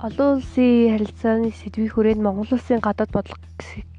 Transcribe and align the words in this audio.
Олон 0.00 0.40
улсын 0.40 0.96
харилцааны 0.96 1.52
сэдвийн 1.52 1.92
хүрээнд 1.92 2.24
Монгол 2.24 2.48
улсын 2.56 2.80
гадаад 2.80 3.12
бодлого 3.12 3.44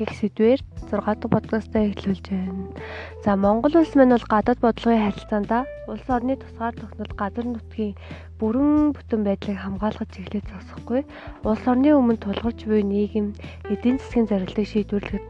гэх 0.00 0.10
сэдвээр 0.16 0.60
6 0.88 0.96
дахь 0.96 1.28
подкастаа 1.28 1.92
эхлүүлж 1.92 2.24
байна. 2.32 2.72
За 3.20 3.36
Монгол 3.36 3.76
улс 3.76 3.92
маань 3.92 4.16
бол 4.16 4.32
гадаад 4.32 4.64
бодлогын 4.64 5.04
харилцаанд 5.04 5.52
улс 5.92 6.06
орны 6.08 6.40
тусгаар 6.40 6.72
тогтнол 6.80 7.12
газар 7.20 7.44
нутгийн 7.44 7.92
бүрэн 8.40 8.96
бүтэн 8.96 9.20
байдлыг 9.28 9.60
хамгаалахад 9.60 10.08
чиглэж 10.16 10.44
зогсохгүй. 10.48 11.04
Улс 11.44 11.64
орны 11.68 11.92
өмнө 11.92 12.16
тулгарч 12.24 12.64
буй 12.64 12.80
нийгэм 12.80 13.36
эдийн 13.68 14.00
засгийн 14.00 14.24
зорилтыг 14.24 14.66
шийдвэрлэхэд 14.72 15.26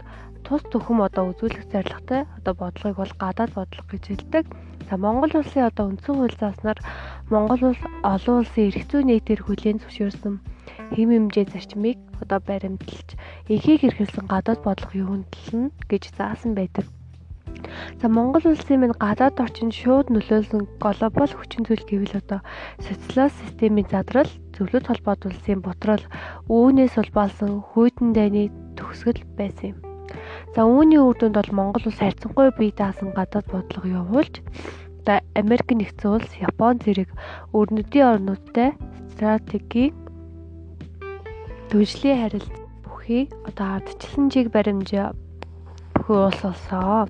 тус 0.50 0.66
төхөм 0.66 0.98
одоо 1.06 1.30
үзүүлэх 1.30 1.70
зорилготой 1.70 2.26
одоо 2.42 2.54
бодлогыг 2.58 2.98
бол 2.98 3.14
гадаад 3.22 3.54
бодлого 3.54 3.86
гэж 3.86 4.02
хэлдэг. 4.10 4.44
За 4.90 4.98
Монгол 4.98 5.30
улсын 5.38 5.70
одоо 5.70 5.94
үндсэн 5.94 6.14
хууль 6.18 6.34
зааснаар 6.42 6.78
Монгол 7.30 7.70
улс 7.70 7.82
олон 8.02 8.42
улсын 8.42 8.66
эрх 8.66 8.82
зүйн 8.90 9.14
нийтээр 9.14 9.46
хүлээн 9.46 9.78
зөвшөөрсөн 9.78 10.34
хэм 10.90 11.08
хэмжээ 11.14 11.46
зарчмыг 11.54 11.98
одоо 12.18 12.42
баримталж 12.42 13.14
эхийг 13.46 13.86
эрхэлсэн 13.86 14.26
гадаад 14.26 14.66
бодлого 14.66 14.98
юундэлнэ 14.98 15.70
гэж 15.86 16.02
заасан 16.18 16.58
байдаг. 16.58 16.82
За 18.02 18.10
Монгол 18.10 18.42
улсын 18.50 18.82
минь 18.82 18.98
гадаад 18.98 19.38
орчинд 19.38 19.70
шууд 19.70 20.10
нөлөөлсөн 20.10 20.66
глобал 20.82 21.30
хүчин 21.30 21.62
зүйл 21.62 21.86
гэвэл 21.86 22.18
одоо 22.18 22.42
социалист 22.82 23.38
системийн 23.38 23.86
задрал, 23.86 24.30
зөвлөлт 24.58 24.90
холбоот 24.90 25.30
улсын 25.30 25.62
ботрол, 25.62 26.02
үүнээс 26.50 26.98
улбаалсан 26.98 27.62
хүйтэн 27.70 28.10
дайны 28.18 28.50
төгсгөл 28.74 29.22
байсан 29.38 29.78
юм. 29.78 29.89
За 30.54 30.66
үүний 30.66 30.98
үр 30.98 31.16
дүнд 31.18 31.36
бол 31.38 31.52
Монгол 31.54 31.86
улс 31.86 32.00
хайрцангуй 32.00 32.50
бие 32.58 32.74
даасан 32.74 33.14
гадаад 33.14 33.46
бодлого 33.50 33.86
явуулж 33.86 34.42
одоо 35.00 35.18
Америк 35.34 35.72
нэгдсэн 35.72 36.10
улс, 36.12 36.30
Япон 36.36 36.78
зэрэг 36.84 37.08
өрнөдийн 37.56 38.20
орнуудтай 38.20 38.76
стратегийн 39.16 39.96
түншлийн 41.72 42.20
харилт 42.20 42.54
бүхий 42.84 43.30
одоо 43.48 43.80
ардчлан 43.80 44.28
жиг 44.28 44.52
баримжаа 44.52 45.16
бүхий 45.94 46.18
улс 46.20 46.42
олсоо. 46.44 47.08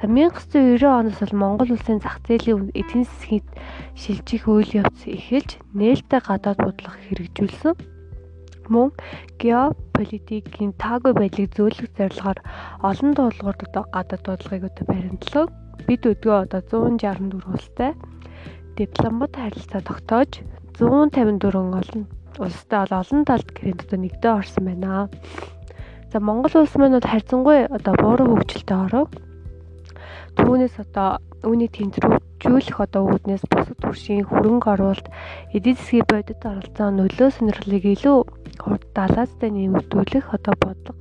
За 0.00 0.04
1990 0.10 0.84
оноос 0.84 1.18
бол 1.22 1.38
Монгол 1.38 1.72
улсын 1.72 2.02
зах 2.02 2.20
зээлийн 2.26 2.74
эдийн 2.74 3.06
засгийн 3.06 3.46
шилжих 3.94 4.44
үйл 4.50 4.70
явц 4.82 5.06
эхэлж 5.06 5.62
нээлттэй 5.72 6.20
гадаад 6.20 6.58
бодлого 6.60 6.98
хэрэгжүүлсэн. 7.06 7.74
Мөн 8.68 8.92
геополитикийн 9.40 10.72
таагүй 10.78 11.12
байдлыг 11.16 11.50
зөөлөх 11.56 11.90
зорилгоор 11.98 12.38
олон 12.82 13.10
дуулуурт 13.16 13.60
одоо 13.66 13.84
гадаад 13.94 14.22
бодлогыг 14.28 14.64
одоо 14.70 14.84
баримтлав. 14.86 15.46
Бид 15.86 16.02
өдгөө 16.06 16.36
одоо 16.46 16.60
164 16.62 17.42
улстай 17.50 17.92
дипломат 18.76 19.32
харилцаа 19.36 19.80
тогтоож 19.82 20.30
154 20.78 21.78
олон 21.80 22.02
улстай 22.38 22.86
олон 22.88 23.24
талд 23.28 23.48
гэрээнд 23.56 23.84
одоо 23.84 23.98
нэгдээ 24.00 24.32
орсон 24.32 24.64
байна. 24.64 25.08
За 26.12 26.20
Монгол 26.20 26.54
улс 26.60 26.74
маань 26.76 26.96
бол 26.96 27.10
харьцангуй 27.12 27.60
одоо 27.66 27.94
бууруу 28.00 28.36
хөгжилтэй 28.36 28.78
ороо. 28.86 29.04
Түүнээс 30.36 30.76
одоо 30.80 31.20
үүнийг 31.44 31.72
тэнцвэржүүлэх 31.76 32.78
одоо 32.80 33.02
үүднээс 33.12 33.44
бусад 33.52 33.78
төршийн 33.84 34.24
хөрөнгө 34.24 34.68
оруулалт 34.72 35.06
эдийн 35.56 35.76
засгийн 35.76 36.08
бодит 36.08 36.40
оролцоо 36.44 36.88
нөлөө 36.88 37.28
сонирхлыг 37.36 37.84
илүү 37.84 38.18
далаастай 38.94 39.50
нэмэгдүүлэх 39.50 40.34
одоо 40.36 40.54
бодлого 40.60 41.00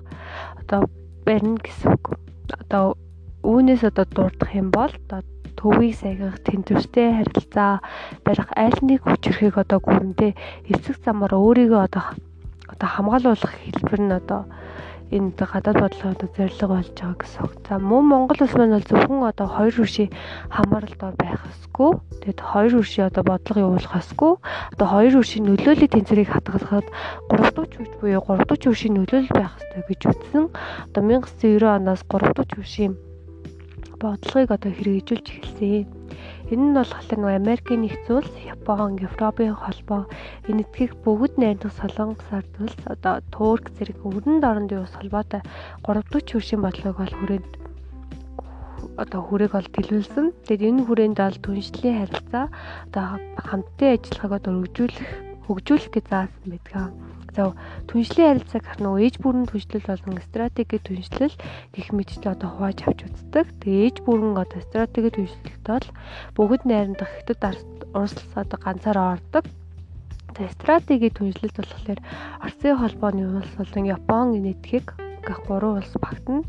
одоо 0.61 0.89
барина 1.25 1.59
гэсэн 1.59 1.93
үг. 1.95 2.17
Одоо 2.51 2.97
үүнээс 3.43 3.83
одоо 3.89 4.05
дурдах 4.05 4.51
юм 4.55 4.71
бол 4.71 4.91
одоо 5.07 5.21
төвийг 5.57 5.95
сахих, 5.97 6.41
тэнцвэртэй 6.45 7.21
харилцаа 7.21 7.81
барих 8.25 8.49
аль 8.57 8.79
нэг 8.81 9.05
хүчрэхийг 9.05 9.57
одоо 9.57 9.79
гүрэндээ 9.83 10.31
эцэг 10.73 10.97
замаар 11.05 11.33
өөрийгөө 11.37 11.81
одоо 11.85 12.05
одоо 12.71 12.89
хамгаалуулах 12.89 13.53
хэлбэр 13.61 14.01
нь 14.01 14.15
одоо 14.15 14.41
энэ 15.11 15.35
гадаад 15.35 15.77
бодлогын 15.83 16.15
одоо 16.15 16.29
зорилго 16.31 16.67
болж 16.71 16.95
байгаа 16.95 17.19
гэсэн 17.19 17.41
үг. 17.43 17.53
За 17.67 17.75
мөн 17.79 18.03
Монгол 18.07 18.39
улс 18.39 18.55
маань 18.55 18.75
бол 18.79 18.89
зөвхөн 18.89 19.21
одоо 19.27 19.47
хоёр 19.51 19.75
хөршийн 19.75 20.09
хамааралд 20.55 21.01
байх 21.19 21.41
ёсгүй. 21.51 21.91
Тэгэд 22.23 22.39
хоёр 22.39 22.73
хөршийн 22.79 23.07
одоо 23.11 23.23
бодлого 23.27 23.63
явуулах 23.67 23.99
ёсгүй. 23.99 24.33
Одоо 24.71 24.87
хоёр 24.87 25.13
хөршийн 25.19 25.45
нөлөөллийн 25.51 25.91
тэнцвэрийг 25.91 26.29
хадгалахад 26.31 26.87
3 27.27 27.51
дахь 27.51 27.75
хүч 27.75 27.91
буюу 27.99 28.23
3 28.23 28.47
дахь 28.47 28.63
хөршийн 28.63 28.95
нөлөөлөл 28.95 29.35
байх 29.35 29.53
ёстой 29.59 29.83
гэж 29.91 30.01
үзсэн. 30.07 30.43
Одоо 30.95 31.03
1990 31.03 31.75
оноос 31.75 32.01
3 32.07 32.31
дахь 32.31 32.53
хөршийн 32.55 32.93
бодлогыг 33.99 34.49
одоо 34.55 34.71
хэрэгжүүлж 34.71 35.27
эхэлсэн. 35.27 36.00
Энэ 36.51 36.65
нь 36.67 36.75
болохоор 36.75 37.31
Америкийн 37.31 37.81
нэгдсэн 37.87 38.15
улс, 38.19 38.33
Япон, 38.43 38.99
Европын 38.99 39.55
холбоо, 39.55 40.03
энэ 40.51 40.67
этгэх 40.67 40.99
бүгд 40.99 41.39
найрамдах 41.39 41.71
Солонгос 41.79 42.27
ард 42.27 42.53
улс, 42.59 42.79
одоо 42.91 43.23
Турк 43.31 43.71
зэрэг 43.75 44.03
өрнөнд 44.03 44.43
орондын 44.43 44.83
улс 44.83 44.95
холбоотой 44.99 45.41
3 45.87 46.03
дахь 46.11 46.27
хөршийн 46.27 46.59
бодлогыг 46.59 46.99
бол 46.99 47.15
хүрээнд 47.15 47.51
одоо 48.99 49.21
хүрээг 49.23 49.51
бол 49.55 49.69
төлөвлөсөн. 49.71 50.27
Тэгээд 50.45 50.67
энэ 50.67 50.85
хүрээнд 50.85 51.17
бол 51.23 51.39
түншлэлийн 51.39 51.97
харилцаа 52.03 52.45
одоо 52.91 53.05
хамтын 53.47 53.95
ажиллагааг 53.95 54.33
одоо 54.43 54.51
хөгжүүлэх 54.59 55.09
хөгжүүлэх 55.47 55.91
гэж 55.95 56.05
заасан 56.11 56.47
байдаг. 56.51 56.91
За 57.31 57.55
түншлийн 57.87 58.43
харилцааг 58.43 58.63
харна 58.67 58.91
уу 58.91 58.99
ээж 58.99 59.15
бүрэн 59.23 59.47
түншлэл 59.47 59.87
болон 59.87 60.19
стратеги 60.19 60.77
түншлэл 60.83 61.35
гэх 61.71 61.87
мэтчлээ 61.95 62.35
одоо 62.35 62.49
хувааж 62.51 62.79
авч 62.83 63.07
үздэг. 63.07 63.47
Тэгээ 63.63 63.85
ээж 63.87 63.97
бүрэн 64.03 64.35
одоо 64.35 64.59
стратеги 64.59 65.15
түншлэлт 65.15 65.63
бол 65.63 65.87
бүгд 66.35 66.67
найрамдах 66.67 67.07
хятад 67.07 67.55
урс 67.95 68.19
одоо 68.35 68.59
ганцаараа 68.59 69.15
ордог. 69.15 69.47
Тэгээ 70.35 70.55
стратеги 70.59 71.07
түншлэлт 71.15 71.55
болохоор 71.55 71.99
Оросын 72.43 72.75
холбооны 72.75 73.23
улс 73.39 73.51
болон 73.55 73.83
Япон 73.87 74.27
нэтгэх 74.35 74.87
гэх 75.23 75.39
гурван 75.47 75.79
улс 75.79 75.93
багтана. 76.03 76.43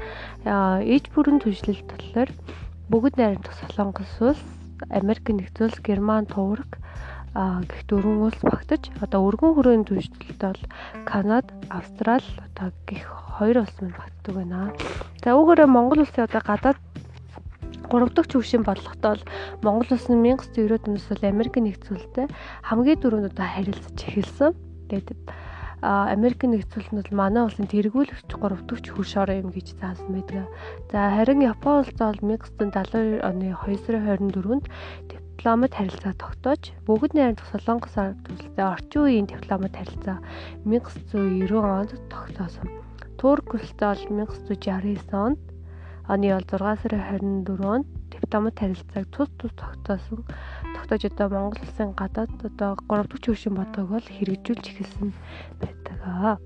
Ээж 0.83 1.15
бүрэн 1.15 1.39
түншлэлт 1.47 1.87
болохоор 1.87 2.31
бүгд 2.91 3.15
найрамдах 3.23 3.55
Солонгос 3.55 4.15
улс, 4.19 4.43
Америк 4.91 5.31
нэгдсэн 5.31 5.71
улс, 5.71 5.79
Герман, 5.79 6.27
Турк 6.27 6.83
гэх 7.35 7.81
дөрвөн 7.89 8.29
улс 8.29 8.41
багтаж 8.45 8.93
одоо 9.01 9.25
өргөн 9.25 9.57
хүрээний 9.57 9.89
түншлэлд 9.89 10.37
бол 10.37 10.63
Канада, 11.09 11.49
Австрали 11.73 12.29
одоо 12.53 12.69
гих 12.85 13.09
хоёр 13.41 13.65
улс 13.65 13.77
мань 13.81 13.97
багтдаг 13.97 14.35
байна. 14.37 14.77
За 15.25 15.33
үүгээрээ 15.33 15.69
Монгол 15.69 16.05
улсын 16.05 16.29
одоо 16.29 16.43
гадаад 16.45 16.79
гурав 17.89 18.13
дахь 18.13 18.29
төвшин 18.29 18.69
бодлоготой 18.69 19.17
бол 19.17 19.25
Монгол 19.65 19.89
улс 19.97 20.07
нь 20.13 20.21
1990 20.21 20.85
оноос 20.85 21.09
бол 21.09 21.31
Америк 21.33 21.55
нэгдсэн 21.57 21.97
улстай 21.97 22.27
хамгийн 22.69 23.01
дөрөв 23.01 23.33
одоо 23.33 23.47
харилцаж 23.49 23.97
эхэлсэн. 23.97 24.53
Тэгээд 24.93 25.21
Америк 25.81 26.41
нэгдсэн 26.45 26.79
улс 26.85 26.91
нь 26.93 27.01
бол 27.01 27.17
манай 27.17 27.43
улсын 27.49 27.65
тэргүүлэгч 27.65 28.29
гурав 28.37 28.61
дахь 28.69 28.93
хөрш 28.93 29.13
ороо 29.17 29.41
юм 29.41 29.51
гэж 29.57 29.81
заасан 29.81 30.13
байдаг. 30.13 30.53
За 30.93 31.09
харин 31.17 31.41
Япон 31.41 31.81
улс 31.81 31.93
бол 31.97 32.17
1972 32.21 33.25
оны 33.25 33.57
2 33.57 33.81
сарын 33.81 34.29
24-нд 34.29 34.67
дипломат 35.43 35.75
харилцаа 35.75 36.15
тогтоож 36.15 36.71
бүгд 36.87 37.19
найрамдах 37.19 37.51
Солонгос 37.51 37.99
ард 37.99 38.23
улстай 38.31 38.63
орчин 38.63 39.03
үеийн 39.03 39.27
дипломат 39.27 39.75
харилцаа 39.75 40.23
1990 40.63 41.59
онд 41.59 41.99
тогтоосон. 42.07 42.71
Турк 43.19 43.51
улстай 43.51 43.91
бол 43.91 44.23
1969 44.23 45.11
онд 45.11 45.43
оны 46.07 46.31
бол 46.31 46.47
6 46.47 46.87
сарын 46.87 47.43
24-нд 47.43 47.87
дипломат 48.15 48.55
харилцааг 48.55 49.07
тус 49.11 49.31
тус 49.35 49.51
тогтоосон. 49.59 50.23
Тогтоож 50.79 51.03
одоо 51.11 51.27
Монгол 51.35 51.59
улсын 51.59 51.91
гадаад 51.99 52.31
одоо 52.39 52.79
3 52.87 53.11
дахь 53.11 53.27
хөршин 53.27 53.59
бодлогыг 53.59 53.91
бол 53.99 54.07
хэрэгжүүлж 54.15 54.65
эхэлсэн 54.71 55.11
байдаг. 55.59 56.39